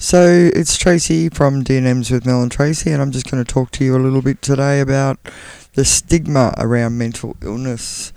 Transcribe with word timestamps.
So 0.00 0.48
it's 0.54 0.78
Tracy 0.78 1.28
from 1.28 1.64
DNMs 1.64 2.12
with 2.12 2.24
Mel 2.24 2.40
and 2.40 2.52
Tracy, 2.52 2.92
and 2.92 3.02
I'm 3.02 3.10
just 3.10 3.28
going 3.28 3.44
to 3.44 3.52
talk 3.52 3.72
to 3.72 3.84
you 3.84 3.96
a 3.96 3.98
little 3.98 4.22
bit 4.22 4.40
today 4.40 4.78
about 4.78 5.18
the 5.74 5.84
stigma 5.84 6.54
around 6.56 6.96
mental 6.96 7.36
illness. 7.42 8.12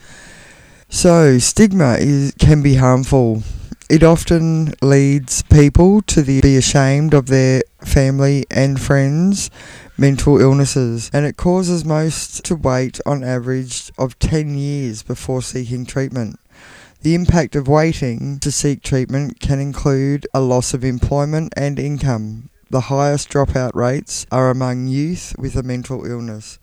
So 0.90 1.40
stigma 1.40 1.96
is 2.00 2.36
can 2.38 2.62
be 2.62 2.76
harmful. 2.76 3.42
It 3.90 4.04
often 4.04 4.76
leads 4.84 5.42
people 5.42 6.04
to 6.04 6.22
the, 6.22 6.42
be 6.42 6.56
ashamed 6.56 7.16
of 7.16 7.26
their 7.26 7.64
family 7.84 8.46
and 8.52 8.80
friends' 8.80 9.50
mental 9.98 10.40
illnesses, 10.40 11.10
and 11.12 11.26
it 11.26 11.36
causes 11.36 11.84
most 11.84 12.46
to 12.46 12.56
wait 12.56 13.00
on 13.08 13.24
average 13.24 13.92
of 13.98 14.20
10 14.20 14.54
years 14.54 15.02
before 15.02 15.42
seeking 15.42 15.88
treatment. 15.88 16.40
The 17.02 17.16
impact 17.16 17.56
of 17.56 17.68
waiting 17.68 18.38
to 18.42 18.52
seek 18.52 18.84
treatment 18.84 19.40
can 19.40 19.60
include 19.60 20.28
a 20.36 20.40
loss 20.40 20.76
of 20.76 20.84
employment 20.84 21.52
and 21.58 21.80
income. 21.80 22.52
The 22.70 22.92
highest 22.92 23.28
dropout 23.28 23.74
rates 23.74 24.28
are 24.32 24.52
among 24.52 24.86
youth 24.86 25.34
with 25.36 25.56
a 25.56 25.64
mental 25.64 26.06
illness. 26.06 26.60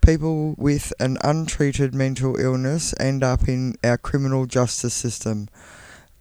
People 0.00 0.56
with 0.58 0.92
an 0.98 1.16
untreated 1.22 1.94
mental 1.94 2.34
illness 2.40 2.92
end 2.98 3.22
up 3.22 3.48
in 3.48 3.76
our 3.84 3.96
criminal 3.96 4.46
justice 4.46 4.94
system. 4.94 5.48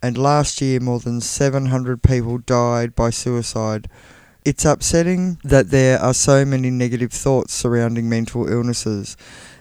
And 0.04 0.20
last 0.20 0.62
year, 0.62 0.80
more 0.80 1.00
than 1.00 1.20
700 1.20 2.04
people 2.04 2.38
died 2.38 2.94
by 2.94 3.10
suicide. 3.10 3.90
It's 4.46 4.66
upsetting 4.66 5.40
that 5.44 5.72
there 5.72 5.98
are 5.98 6.14
so 6.14 6.46
many 6.46 6.70
negative 6.70 7.12
thoughts 7.12 7.56
surrounding 7.56 8.08
mental 8.08 8.48
illnesses, 8.48 9.18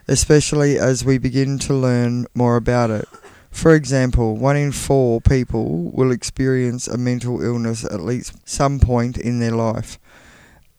especially 0.06 0.78
as 0.78 1.02
we 1.02 1.16
begin 1.16 1.58
to 1.60 1.72
learn 1.72 2.26
more 2.34 2.56
about 2.56 2.90
it. 2.90 3.08
For 3.56 3.74
example, 3.74 4.36
one 4.36 4.58
in 4.58 4.70
four 4.70 5.22
people 5.22 5.90
will 5.90 6.12
experience 6.12 6.86
a 6.86 6.98
mental 6.98 7.42
illness 7.42 7.86
at 7.86 8.00
least 8.00 8.46
some 8.46 8.78
point 8.78 9.16
in 9.16 9.40
their 9.40 9.56
life. 9.56 9.98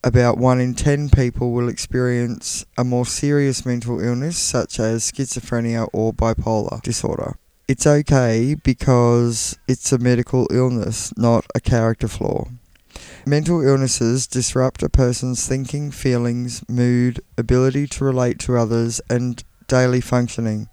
About 0.04 0.38
one 0.38 0.60
in 0.60 0.74
ten 0.74 1.10
people 1.10 1.50
will 1.50 1.68
experience 1.68 2.64
a 2.78 2.84
more 2.84 3.04
serious 3.04 3.66
mental 3.66 4.00
illness, 4.00 4.38
such 4.38 4.78
as 4.78 5.10
schizophrenia 5.10 5.88
or 5.92 6.12
bipolar 6.12 6.80
disorder. 6.80 7.36
It's 7.66 7.84
okay 7.84 8.54
because 8.54 9.58
it's 9.66 9.90
a 9.90 9.98
medical 9.98 10.46
illness, 10.52 11.12
not 11.18 11.46
a 11.56 11.60
character 11.60 12.06
flaw. 12.06 12.46
Mental 13.26 13.60
illnesses 13.60 14.28
disrupt 14.28 14.84
a 14.84 14.88
person's 14.88 15.48
thinking, 15.48 15.90
feelings, 15.90 16.62
mood, 16.68 17.20
ability 17.36 17.88
to 17.88 18.04
relate 18.04 18.38
to 18.38 18.56
others, 18.56 19.00
and 19.10 19.42
daily 19.66 20.00
functioning. 20.00 20.68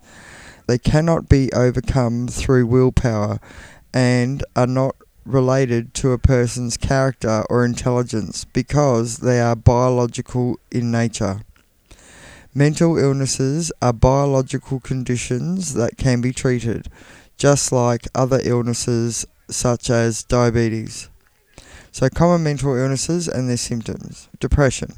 They 0.67 0.77
cannot 0.77 1.29
be 1.29 1.51
overcome 1.53 2.27
through 2.27 2.67
willpower 2.67 3.39
and 3.93 4.43
are 4.55 4.67
not 4.67 4.95
related 5.25 5.93
to 5.95 6.11
a 6.11 6.19
person's 6.19 6.77
character 6.77 7.43
or 7.49 7.65
intelligence 7.65 8.45
because 8.45 9.17
they 9.17 9.39
are 9.39 9.55
biological 9.55 10.59
in 10.71 10.91
nature. 10.91 11.41
Mental 12.53 12.97
illnesses 12.97 13.71
are 13.81 13.93
biological 13.93 14.79
conditions 14.79 15.73
that 15.73 15.97
can 15.97 16.21
be 16.21 16.31
treated, 16.31 16.87
just 17.37 17.71
like 17.71 18.07
other 18.15 18.39
illnesses 18.43 19.25
such 19.49 19.89
as 19.89 20.23
diabetes. 20.23 21.09
So, 21.91 22.09
common 22.09 22.43
mental 22.43 22.75
illnesses 22.75 23.27
and 23.27 23.49
their 23.49 23.57
symptoms 23.57 24.29
depression. 24.39 24.93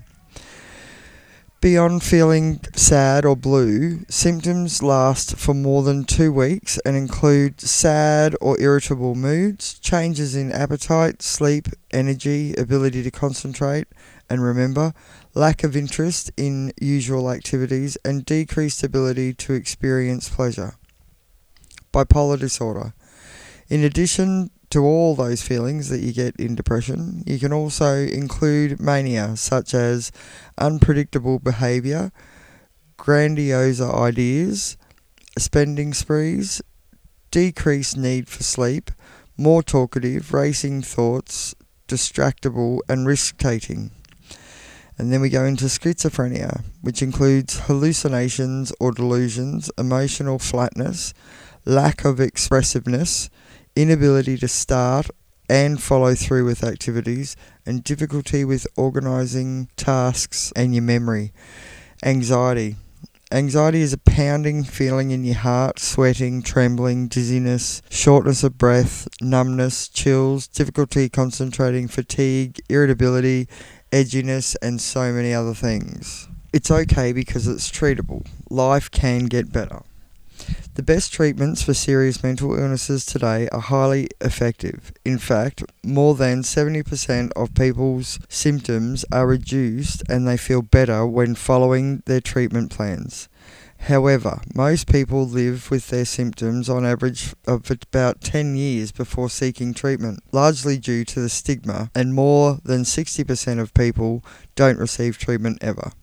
Beyond 1.60 2.04
feeling 2.04 2.60
sad 2.76 3.26
or 3.26 3.36
blue, 3.36 4.06
symptoms 4.10 4.84
last 4.84 5.38
for 5.38 5.56
more 5.56 5.82
than 5.82 6.04
two 6.04 6.32
weeks 6.32 6.78
and 6.86 6.96
include 6.96 7.60
sad 7.60 8.36
or 8.40 8.62
irritable 8.62 9.16
moods, 9.16 9.80
changes 9.80 10.36
in 10.36 10.52
appetite, 10.52 11.24
sleep, 11.24 11.68
energy, 11.90 12.54
ability 12.54 13.02
to 13.02 13.10
concentrate 13.10 13.88
and 14.30 14.44
remember, 14.44 14.94
lack 15.34 15.64
of 15.64 15.76
interest 15.76 16.32
in 16.38 16.74
usual 16.80 17.32
activities, 17.32 17.98
and 18.06 18.24
decreased 18.24 18.84
ability 18.84 19.34
to 19.34 19.54
experience 19.54 20.30
pleasure. 20.30 20.76
Bipolar 21.92 22.40
disorder. 22.40 22.94
In 23.68 23.84
addition 23.84 24.52
to 24.70 24.84
all 24.84 25.16
those 25.16 25.42
feelings 25.42 25.90
that 25.90 26.00
you 26.00 26.12
get 26.12 26.36
in 26.38 26.56
depression, 26.56 27.24
you 27.26 27.40
can 27.40 27.54
also 27.54 27.96
include 27.96 28.82
mania, 28.82 29.38
such 29.38 29.74
as 29.74 30.12
unpredictable 30.58 31.40
behaviour, 31.40 32.12
grandiose 32.98 33.80
ideas, 33.80 34.78
spending 35.38 35.94
sprees, 35.94 36.62
decreased 37.32 37.96
need 37.96 38.28
for 38.28 38.44
sleep, 38.44 38.92
more 39.38 39.64
talkative, 39.64 40.34
racing 40.34 40.82
thoughts, 40.82 41.56
distractible, 41.88 42.80
and 42.90 43.08
risk 43.08 43.38
taking. 43.38 43.92
And 44.98 45.14
then 45.14 45.22
we 45.22 45.30
go 45.30 45.46
into 45.46 45.66
schizophrenia, 45.66 46.64
which 46.82 47.04
includes 47.04 47.60
hallucinations 47.60 48.74
or 48.80 48.92
delusions, 48.92 49.70
emotional 49.78 50.40
flatness, 50.40 51.14
lack 51.66 52.04
of 52.04 52.20
expressiveness, 52.20 53.30
inability 53.78 54.38
to 54.38 54.48
start 54.48 55.08
and 55.50 55.82
follow 55.82 56.16
through 56.16 56.44
with 56.44 56.64
activities, 56.64 57.36
and 57.66 57.84
difficulty 57.84 58.44
with 58.44 58.68
organising 58.76 59.70
tasks 59.78 60.52
and 60.56 60.74
your 60.74 60.84
memory. 60.84 61.32
Anxiety. 62.04 62.76
Anxiety 63.32 63.82
is 63.82 63.94
a 63.94 63.98
pounding 63.98 64.64
feeling 64.64 65.12
in 65.12 65.24
your 65.24 65.36
heart, 65.36 65.80
sweating, 65.80 66.42
trembling, 66.42 67.08
dizziness, 67.08 67.82
shortness 67.90 68.44
of 68.44 68.58
breath, 68.58 69.08
numbness, 69.22 69.90
chills, 69.90 70.48
difficulty 70.48 71.10
concentrating, 71.10 71.88
fatigue, 71.88 72.60
irritability, 72.70 73.48
edginess, 73.92 74.56
and 74.62 74.82
so 74.82 75.12
many 75.12 75.34
other 75.34 75.54
things. 75.54 76.28
It's 76.54 76.72
okay 76.72 77.12
because 77.14 77.48
it's 77.48 77.70
treatable. 77.70 78.26
Life 78.50 78.90
can 78.90 79.26
get 79.26 79.52
better. 79.52 79.82
The 80.78 80.84
best 80.84 81.12
treatments 81.12 81.64
for 81.64 81.74
serious 81.74 82.22
mental 82.22 82.56
illnesses 82.56 83.04
today 83.04 83.50
are 83.50 83.62
highly 83.62 84.10
effective. 84.22 84.94
In 85.04 85.18
fact, 85.18 85.64
more 85.84 86.14
than 86.14 86.44
70% 86.44 87.32
of 87.36 87.56
people's 87.56 88.20
symptoms 88.30 89.04
are 89.12 89.26
reduced 89.26 90.04
and 90.08 90.28
they 90.28 90.38
feel 90.38 90.62
better 90.62 91.04
when 91.04 91.34
following 91.34 92.04
their 92.06 92.22
treatment 92.22 92.70
plans. 92.70 93.28
However, 93.90 94.42
most 94.54 94.86
people 94.86 95.26
live 95.26 95.72
with 95.72 95.88
their 95.88 96.06
symptoms 96.06 96.70
on 96.70 96.86
average 96.86 97.34
of 97.48 97.72
about 97.72 98.22
10 98.22 98.56
years 98.56 98.92
before 98.92 99.32
seeking 99.32 99.74
treatment, 99.74 100.20
largely 100.32 100.78
due 100.78 101.04
to 101.06 101.20
the 101.20 101.30
stigma, 101.30 101.90
and 101.96 102.14
more 102.14 102.60
than 102.64 102.84
60% 102.84 103.60
of 103.60 103.74
people 103.74 104.24
don't 104.54 104.78
receive 104.78 105.18
treatment 105.18 105.58
ever. 105.60 105.94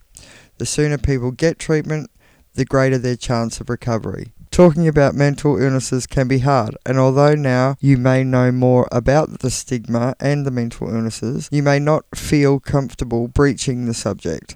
The 0.59 0.67
sooner 0.67 0.99
people 0.99 1.31
get 1.31 1.61
treatment, 1.61 2.11
the 2.55 2.65
greater 2.65 2.99
their 2.99 3.17
chance 3.17 3.61
of 3.61 3.69
recovery. 3.69 4.33
Talking 4.55 4.87
about 4.87 5.17
mental 5.17 5.61
illnesses 5.61 6.07
can 6.07 6.29
be 6.29 6.39
hard, 6.39 6.77
and 6.87 6.97
although 6.97 7.35
now 7.35 7.75
you 7.81 7.97
may 7.97 8.23
know 8.23 8.53
more 8.53 8.87
about 8.93 9.41
the 9.41 9.51
stigma 9.51 10.15
and 10.21 10.47
the 10.47 10.53
mental 10.53 10.95
illnesses, 10.95 11.49
you 11.51 11.61
may 11.61 11.81
not 11.81 12.05
feel 12.15 12.61
comfortable 12.61 13.27
breaching 13.27 13.87
the 13.87 13.95
subject. 13.95 14.53